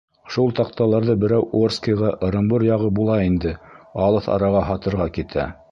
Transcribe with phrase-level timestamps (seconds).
[0.35, 3.53] Шул таҡталарҙы берәү Орскиға, Ырымбур яғы була инде,
[4.09, 5.51] алыҫ араға һатырға китә.